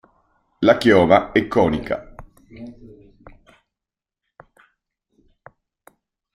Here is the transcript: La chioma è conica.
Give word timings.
La 0.61 0.79
chioma 0.79 1.31
è 1.31 1.47
conica. 1.47 2.15